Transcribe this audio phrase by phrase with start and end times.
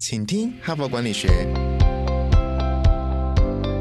[0.00, 1.26] 请听哈佛管理学。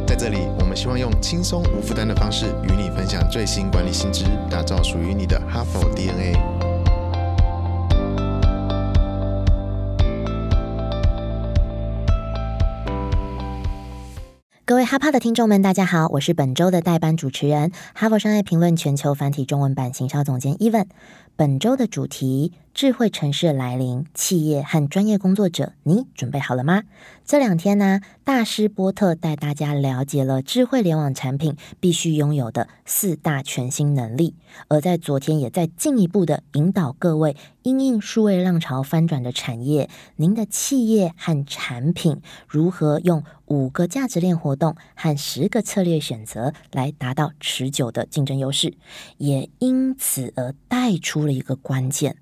[0.07, 6.33] 在这里，我们希望用轻松无负担的方式与你分享最新管理新知，打造属于你的哈佛 DNA。
[14.65, 20.87] 各位哈帕的听众们，大家好，我是本周的代班主持人，哈佛商业评论全球繁体中文版行销总监伊文。
[21.35, 22.53] 本周的主题。
[22.77, 26.83] 智慧城市来临，企业和专业工作者，你准备好了吗？
[27.25, 34.35] 这两天呢，大师波特带大家了解了智慧联网产品必须拥有的四大全新能力，
[34.67, 48.75] 而在昨天也在进一步的引导各位因应数位浪潮翻转的产业，您的企业和产品如何用五个价值链活动和十个策略选择来达到持久的竞争优势，
[49.17, 52.17] 也因此而带出了一个关键。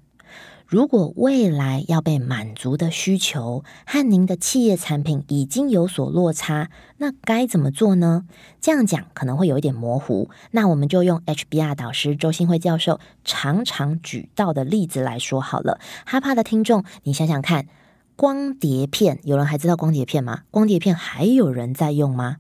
[0.68, 8.26] 如果未来要被满足的需求和您的企业产品已经有所落差，那该怎么做呢？
[8.60, 15.80] 这样讲可能会有一点模糊，那我们就用 HBR 导师周新辉教授常常举到的例子来说好了。
[16.04, 17.68] 哈帕的听众，你想想看，
[18.16, 20.42] 光碟片，有人还知道光碟片吗？
[20.50, 22.38] 光碟片还有人在用吗？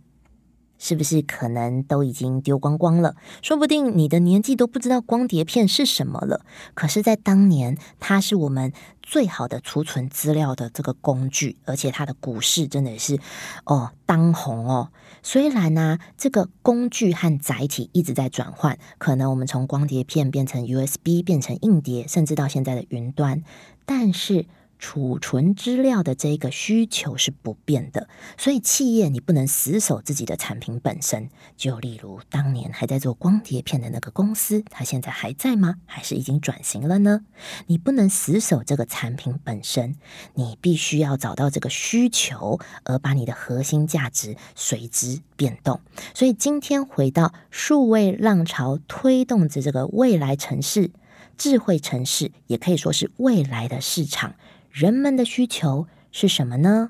[0.86, 3.16] 是不是可能都已经丢光光了？
[3.42, 6.46] 说不定你的年纪都不知道光碟片是什么了。
[6.76, 13.20] 可是，在当年，它是我们最好的储存资料的这个工具，而且它的股市真的是
[13.64, 14.92] 哦当红哦。
[15.24, 23.42] 虽然呢，这个工具和载体一直在转换，可能我们从光碟片变成 USB，变成硬碟，甚至到现在的云端，
[23.88, 24.46] 但是。
[24.88, 31.28] 储存资料的这个需求是不变的，所以企业你不能死守自己的产品本身。
[31.58, 35.78] 就例如当年还在做光碟片的那个公司，它现在还在吗？
[35.88, 37.22] 还是已经转型了呢？
[37.66, 39.96] 你不能死守这个产品本身，
[40.36, 45.82] 你必须要找到这个需求，而把你的核心价值随之变动。
[46.14, 50.92] 所以今天回到数位浪潮推动着这个未来城市、
[51.40, 54.36] 智慧城市，也可以说是未来的市场。
[54.76, 56.90] 人们的需求是什么呢？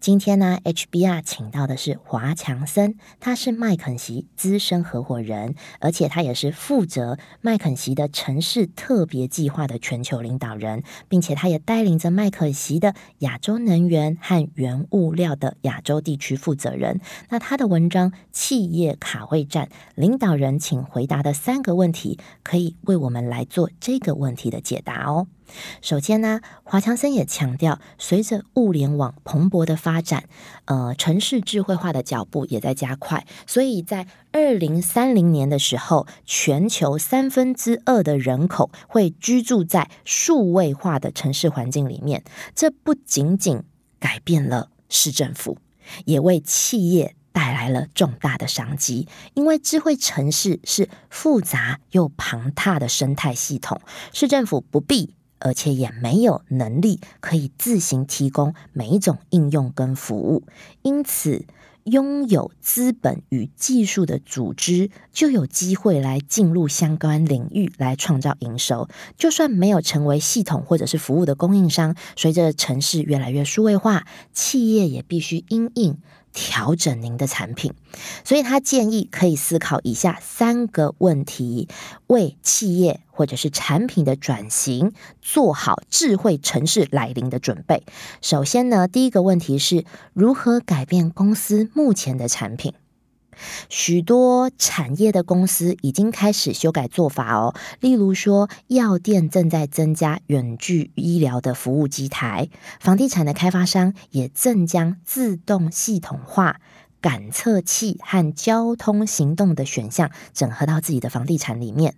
[0.00, 17.00] 今天呢，HBR 请到的是华强森，他是麦肯锡资深合伙人，而且他也是负责麦肯锡的城市特别计划的全球领导人，并且他也带领着麦肯锡的亚洲能源和原物料的亚洲地区负责人。
[17.28, 25.28] 那他的文章《企业卡位战：领导人请回答的三个问题》，可以为我们来做这个问题的解答哦。
[25.80, 30.24] 首先呢，华强森也强调，随着物联网蓬勃的发展，
[30.66, 33.26] 呃，城市智慧化的脚步也在加快。
[33.46, 42.22] 所以在二零三零年的时候，全球三分之二的人口会居住在数位化的城市环境里面。
[42.54, 43.62] 这不仅仅
[43.98, 45.58] 改变了市政府，
[46.04, 49.08] 也为企业带来了重大的商机。
[49.34, 53.80] 因为智慧城市是复杂又庞大的生态系统，
[54.12, 55.14] 市政府不必。
[55.40, 60.44] 而且也没有能力可以自行提供每一种应用跟服务，
[60.82, 61.44] 因此
[61.84, 68.88] 拥有资本与技术的组织就有机会来进入相关领域来创造营收。
[69.16, 75.98] 就算没有成为系统或者是服务的供应商，随着城市越来越数位化，企业也必须因应。
[76.32, 77.74] 调整您的产品，
[78.24, 81.68] 所以他建议可以思考以下三个问题，
[82.06, 87.82] 为企业或者是产品的转型做好智慧城市来临的准备。
[88.20, 92.74] 首先呢，第一个问题是如何改变公司目前的产品。
[93.68, 102.48] 许多产业的公司已经开始修改做法哦，例如说，药店正在增加远距医疗的服务机台，
[102.80, 106.60] 房地产的开发商也正将自动系统化
[107.00, 111.94] 感测器和交通行动的选项整合到自己的房地产里面。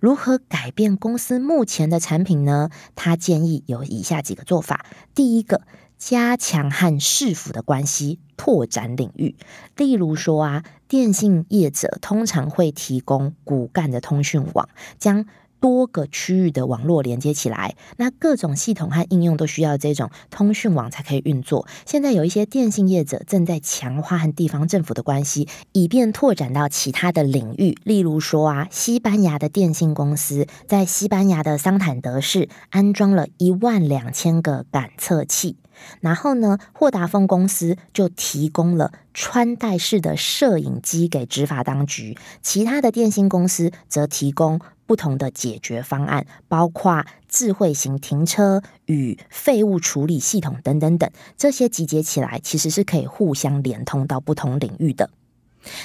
[0.00, 2.70] 如何改变公司目前的产品呢？
[2.96, 5.62] 他建议有以下几个做法：第一个。
[5.98, 9.34] 加强和市府的关系，拓展领域。
[9.76, 14.68] 例如说啊，电信业者通常会提供骨干的通讯网，
[14.98, 15.26] 将
[15.60, 17.76] 多个区域的网络连接起来。
[17.96, 21.66] 那各种系统和应用都需要这种通讯网才可以运作。
[21.86, 27.76] 现在有一些电信业者正在强化和地方政府的关系，以便拓展到其他的领域。
[27.84, 35.56] 例如说啊，西班牙的电信公司在西班牙的桑坦德市安装了一万两千个感测器。
[36.00, 55.10] 然后呢，霍达丰公司就提供了穿戴式的摄影机给执法当局，其他的电信公司则提供不同的解决方案，包括智慧型停车与废物处理系统等等等，这些集结起来，其实是可以互相连通到不同领域的。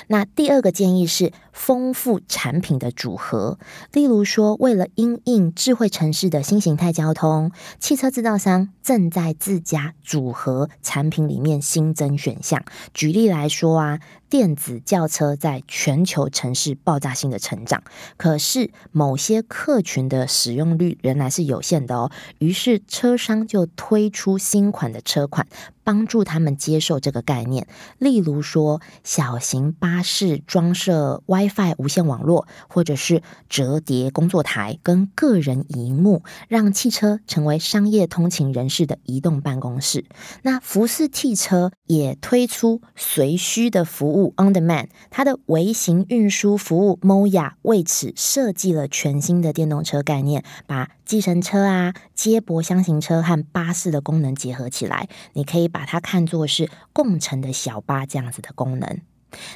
[0.07, 3.57] 那第二个建议是丰富产品的组合，
[3.91, 12.63] 例如说，为了因应智慧城市的新形态交通，汽车制造商正在自家组合产品里面新增选项。
[12.94, 14.00] 举例来说啊。
[14.30, 17.83] 电子轿车在全球城市爆炸性的成长，
[18.18, 22.09] 可是某些客群的使用率仍然是有限的哦。
[22.39, 25.45] 于是车商就推出新款的车款，
[25.83, 27.68] 帮助他们接受这个概念。
[27.97, 40.06] 例如说，小型巴士装设 WiFi 无线网络，或者是折叠工作台跟个人荧幕，让汽车成为商业通勤人士的移动办公室。
[40.41, 44.33] 那福斯汽车也推出随需的服务。
[44.38, 55.07] On demand，它的微型运输服务 Moya 为此设计了全新的电动车概念，把计程车啊、接驳箱型车和巴士的功能结合起来。
[55.33, 59.00] 你可以把它看作是共乘的小巴这样子的功能。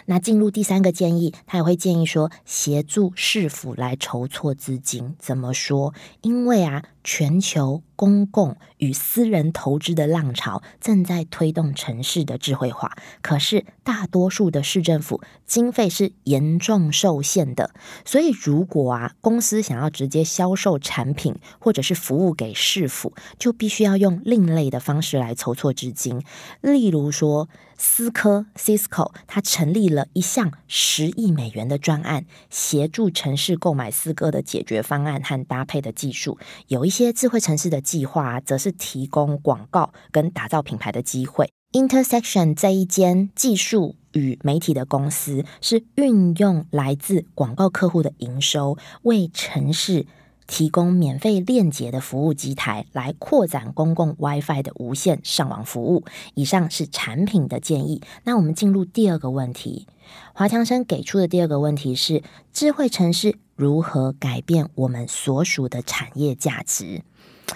[0.06, 5.16] 那进入第三个建议，他也会建议说，协助市府来筹措资金。
[5.18, 5.96] 怎么说？
[6.22, 17.72] 因为啊，全球公共与私人投资的浪潮正在推动城市的智慧化，可是大多数的市政府经费是严重受限的。
[18.04, 26.22] 所以，如果啊，公司想要直接销售产品或者是服务给市府，就必须要用另类的方式来筹措资金，
[26.60, 27.48] 例如说。
[27.80, 36.40] 思科 （Cisco） 它成立了一项十亿美元的专案，协助城市购买思科的解决方案和搭配的技术。
[36.70, 41.52] 有一些智慧城市的计划，则是提供广告跟打造品牌的机会。
[41.74, 50.08] Intersection 这一间技术与媒体的公司，是运用来自广告客户的营收，为城市。
[50.48, 56.06] 提供免费链接的服务机台，来扩展公共 WiFi 的无线上网服务。
[56.34, 58.02] 以上是产品的建议。
[58.24, 59.86] 那我们进入第二个问题，
[60.34, 67.04] 华强生给出的第二个问题是：智慧城市如何改变我们所属的产业价值？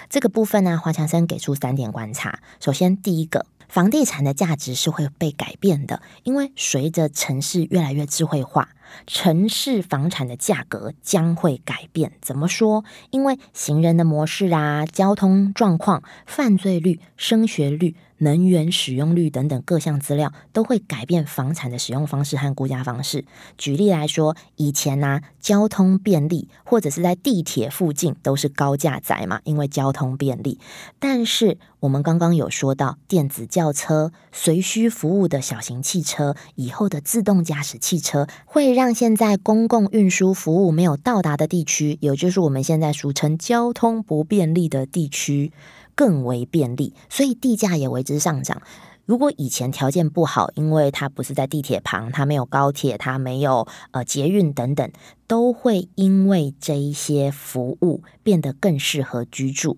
[0.08, 2.40] 这个部分呢，华强生给出三点观察。
[2.60, 3.46] 首先，第一个。
[3.68, 8.68] 房地产的价值是会被改变的，因为随着城市越来越智慧化，
[9.06, 12.12] 城市房产的价格将会改变。
[12.20, 12.84] 怎么说？
[13.10, 17.96] 因为行人的模式啊、交通状况、犯罪率、升学率。
[18.18, 23.24] 能源使用率等等各项资料都会改变房产的使用方式和估价方式。
[23.58, 30.60] 举例来说，以前呢，交通便利或者是在地铁附近都是高价宅嘛，因为交通便利。
[31.00, 45.52] 但是我们刚刚有说到，电子轿车、随需服务的小型汽车，以后的自动驾驶汽车，会让像现在公共运输服务没有到达的地区，也就是我们现在俗称交通不便利的地区。
[45.94, 48.60] 更为便利，所以地价也为之上涨。
[49.04, 54.90] 如果以前条件不好，因为它不是在地铁旁，它没有高铁，它没有呃捷运等等，
[55.28, 59.76] 都会因为这一些服务变得更适合居住，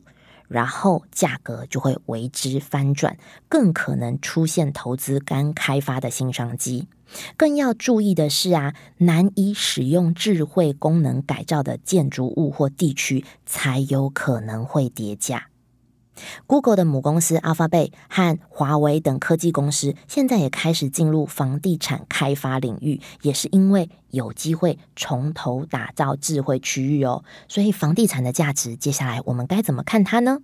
[0.48, 3.16] 然后价格就会为之翻转，
[3.48, 6.88] 更可能出现投资刚开发的新商机。
[7.36, 15.46] 更要注意的是啊，难以使用智慧功能改造的建筑物或地区，才有可能会跌价。
[16.46, 27.24] Google 的母公司 Alphabet 和华为等科技公司现在也开始进入房地产开发领域，也是因为有机会从头打造智慧区域哦。
[27.48, 30.38] 所以房地产的价值，接下来我们该怎么看它呢？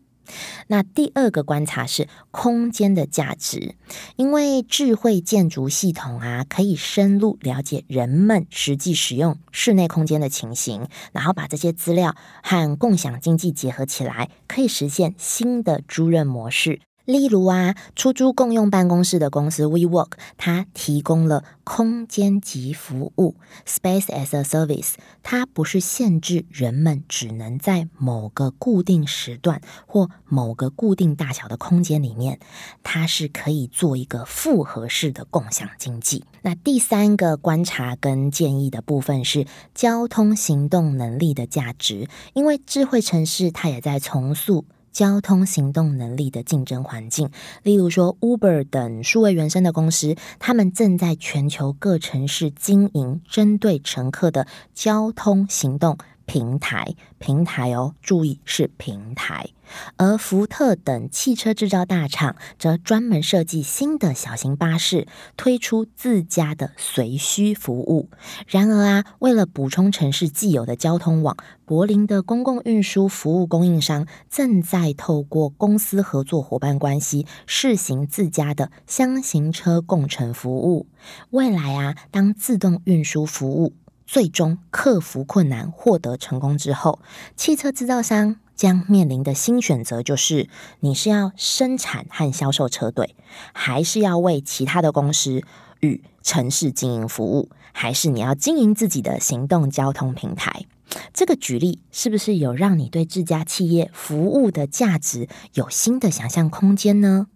[0.69, 3.75] 那第二个观察是空间的价值，
[4.17, 16.81] 因为智慧建筑系统啊，可以深入了解人们实际使用室内空间的情形，然后把这些资料和共享经济结合起来，可以实现新的租赁模式。
[17.11, 23.35] 例如啊，出租共用办公室的公司 WeWork，它提供了空间级服务
[23.67, 24.95] （Space as a Service）。
[25.21, 32.39] 它不是限制人们只能在某个固定时段或某个固定大小的空间里面，
[32.85, 36.25] 它是可以做一个复合式的共享经济。
[36.43, 44.65] 那第三个观察跟建议的部分是交通行动能力的价值，因为智慧城市它也在重塑。
[44.93, 47.31] 交通行动能力的竞争环境，
[47.63, 59.51] 例如说 Uber 等数位原生的公司，他们正在全球各城市经营针对乘客的交通行动平台，平台哦，注意是平台。
[59.97, 68.11] 而福特等汽车制造大厂则专门设计新的小型巴士，推出自家的随需服务。
[68.49, 80.89] 然而啊，为了补充城市既有的交通网，柏林的公共运输服务供应商正在透过公司合作伙伴关系试行自家的箱型车共乘服务。
[81.31, 83.75] 未来啊，当自动运输服务
[84.11, 86.99] 最终克服困难、获得成功之后，
[87.37, 88.35] 汽车制造商。
[88.57, 90.49] 将面临的新选择就是：
[90.81, 93.15] 你是要生产和销售车队，
[93.55, 95.43] 还是要为其他的公司
[95.79, 100.67] 与城市经营服务，还是你要经营自己的行动交通平台？
[101.15, 107.29] 这个举例是不是有让你对这家企业服务的价值有新的想象空间呢？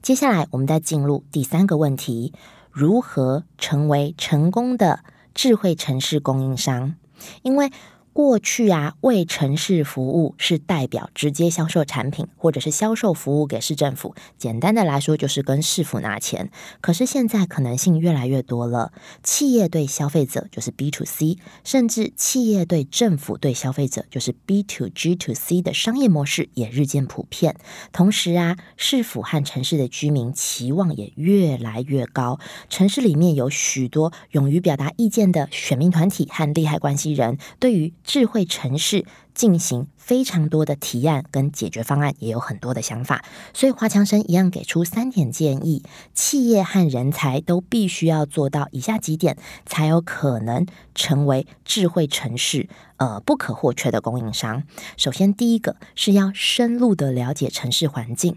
[0.00, 2.32] 接下来，我们再进入第三个问题：
[2.72, 6.94] 如何成为成功的智慧城市供应商？
[7.42, 7.70] 因为
[8.12, 14.14] 过去啊，为城市服务是代表直接销售产品，或者是销售服务给市政府。
[14.36, 16.50] 简单的来说，就是跟市府拿钱。
[16.80, 18.92] 可是现在可能性越来越多了，
[19.22, 27.56] 企业对消费者就是 B to C，甚至企业对政府对消费者就是 B to G to C 的商业模式也日渐普遍。
[27.92, 32.38] 同时啊，市府和城市的居民期望也越来越高。
[32.68, 39.04] 城市里面有许多勇于表达意见的选民团体和利害关系人，对于智慧城市。
[39.34, 43.24] 进行非常多的提案跟解决方案，也有很多的想法，
[43.54, 54.64] 所以华强生一样给出三点建议：企业和人才都必须要做到以下几点，才有可能成为智慧城市呃不可或缺的供应商。
[54.96, 58.36] 首先，第一个是要深入的了解城市环境，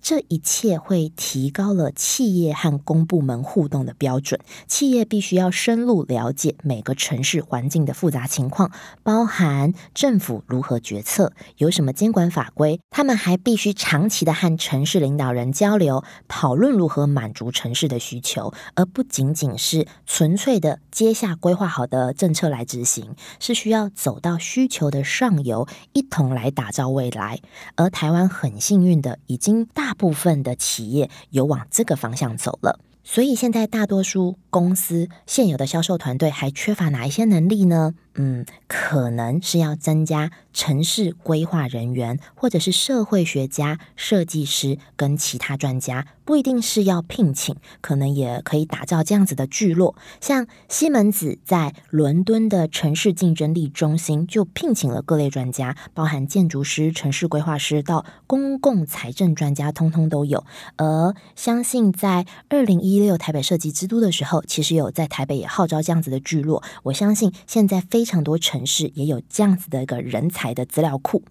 [0.00, 4.40] 这一切会提高了企业和公部门互动的标准。
[4.68, 8.70] 企业必须要深入了解每个城市环境的复杂情况，
[9.02, 10.29] 包含政府。
[10.46, 11.32] 如何决策？
[11.56, 12.80] 有什么监管法规？
[12.90, 27.40] 他们还必须长期的和城市领导人交流，讨论如何满足城市的需求，而不仅仅是纯粹的接下规划好的政策来执行，是需要走到需求的上游，一同来打造未来。
[27.76, 32.80] 而台湾很幸运的，已经大部分的企业有往这个方向走了。
[33.02, 37.94] 所以现在大多数公司现有的销售团队还缺乏哪一些能力呢？
[38.14, 49.94] 嗯，可能是要增加城市规划人员，或者是社会学家、设计师跟其他专家，不一定是要聘请，可能也可以打造这样子的聚落。
[50.20, 60.44] 像西门子在伦敦的城市竞争力中心就聘请了各类专家，包含建筑师、城市规划师到公共财政专家，通通都有。
[60.76, 66.62] 而相信在二零一一六台北设计之都的时候，其实有在台北也号召这样子的聚落。
[66.84, 67.80] 我相信现在。
[67.90, 71.24] 非常多城市也有这样子的一个人才的资料库。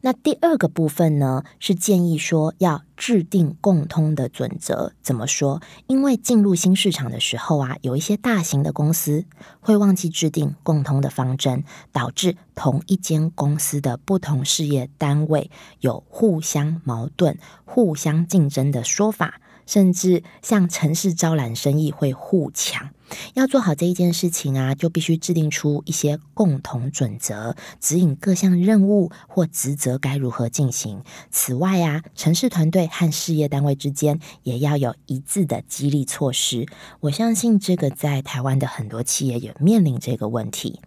[0.00, 4.92] 那第二个部分呢，是建议说要制定共通的准则。
[5.02, 5.60] 怎么说？
[5.86, 9.26] 因为进入新市场的时候啊，有一些大型的公司
[9.60, 19.41] 会忘记制定共通的方针，导致同一间公司的不同事业单位有互相矛盾、互相竞争的说法。
[19.66, 22.90] 甚至像城市招揽生意会互抢，
[23.34, 31.02] 要做好这一件事情啊，就必须制定出一些共同准则，指引各项任务或职责该如何进行。
[31.30, 36.66] 此外啊，城市团队和事业单位之间也要有一致的激励措施。
[37.00, 40.80] 我相信这个在台湾的很多企业也面临这个问题。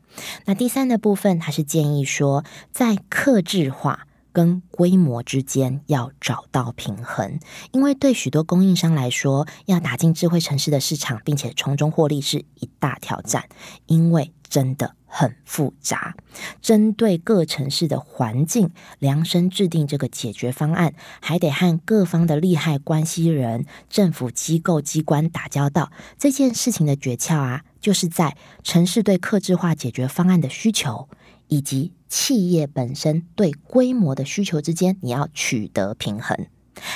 [0.46, 4.08] 那第三的部分，他是建议说，在克制化。
[4.36, 7.39] 跟规模之间要找到平衡，
[7.72, 13.46] 因为对许多供应商来说，要打进智慧城市的市场，并且从中获利是一大挑战，
[13.86, 16.18] 因为真的很复杂。
[16.62, 25.94] 针对各城市的环境量身制定这个解决方案，还得和各方的利害关系人、政府机构机关打交道。
[26.20, 31.08] 这件事情的诀窍啊，就是在城市对客制化解决方案的需求。
[31.48, 36.48] 以及企业本身对规模的需求之间，你要取得平衡，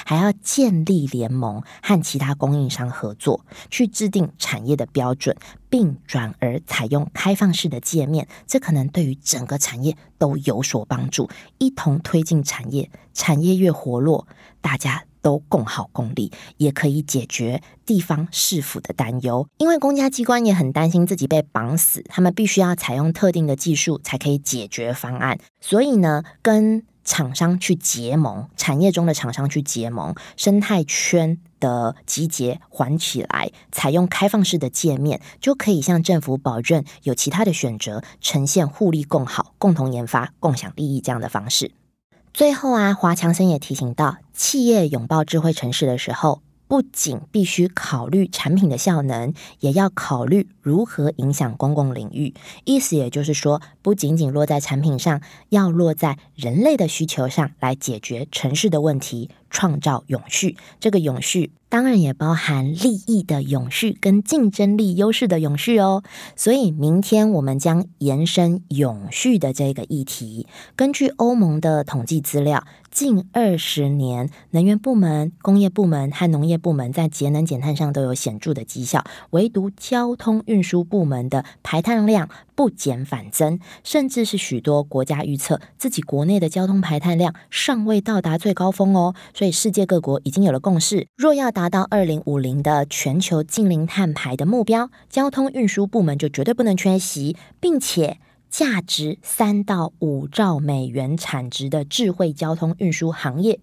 [0.05, 5.35] 还要建立联盟和其他供应商合作，去制定产业的标准，
[5.69, 12.89] 并转而采用开放式的界面，这可能对于整个产业都有所帮助，一同推进产业。
[13.13, 14.27] 产业越活络，
[14.61, 15.03] 大家。
[15.21, 25.39] 都共好共利，也可以解决地方市府的担忧，因为公家机关也很担心自己被绑死，他们必须要采用特定的技术才可以解决方案。
[25.59, 41.71] 所以呢，跟厂商去结盟，产业中的厂商去结盟，生态圈的集结环起来，采用开放式的界面，就可以向政府保证有其他的选择，呈现互利共好、共同研发、共享利益这样的方式。
[42.33, 46.41] 最后啊，华强生也提醒到，企业拥抱智慧城市的时候。
[46.69, 52.35] 不仅必须考虑产品的效能，也要考虑如何影响公共领域。
[52.63, 60.55] 意思也就是说，不仅仅落在产品上，要落在人类的需求上来解决城市的问题，创造永续。
[60.79, 61.51] 这个永续。
[61.71, 66.01] 当然也包含利益的永续跟竞争力优势的永续哦。
[66.35, 70.47] 所以明天我们将延伸永续的这个议题。
[70.75, 72.65] 根据欧盟的统计资料，
[72.99, 82.27] 近二十年，能源部门、工业部门和农业部门在节能减碳上都有显著的绩效，唯独交通运输部门的排碳量。
[82.55, 89.15] 不减反增，甚至是许多国家预测自己国内的交通排碳量尚未到达最高峰哦。
[89.33, 98.17] 所以世界各国已经有了共识，若要达到二零五零的全球净零碳排的目标，交通运输部门就绝对不能缺席，并且
[98.49, 103.59] 价值三到五兆美元产值的智慧交通运输行业。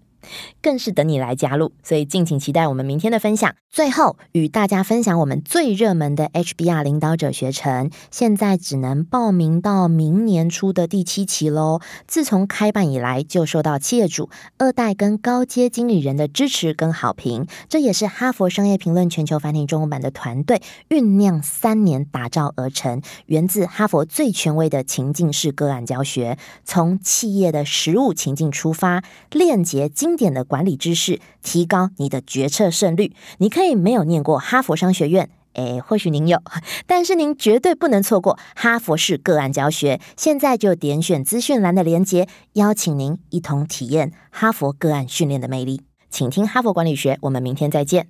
[0.62, 3.54] 更是等你来加入，所以敬请期待我们明天的分享。
[3.70, 11.80] 最后与大家分享我们最热门的 HBR 领导者学程，现在只能报名到明年初的第七期喽。
[12.06, 17.46] 自从开办以来，就受到企业主、二代跟高阶经理人的支持跟好评。
[17.68, 30.15] 这也是哈佛商业评论全球繁体中文版的团队酝酿三年打造而成，源自哈佛最权威的情境式个案教学，从企业的实务情境出发，链接经。
[30.16, 33.12] 点的管理知识，提高你的决策胜率。
[33.38, 36.42] 你可以没有念过哈佛商学院，诶，或许您有，
[36.87, 40.00] 但是您绝对不能错过哈佛式个案教学。
[40.16, 45.82] 现在就点选资讯栏的连接，邀请您一同体验哈佛个案训练的魅力。
[46.08, 48.08] 请听哈佛管理学，我们明天再见。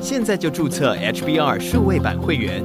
[0.00, 2.64] 现在就注册 HBR 数位版会员，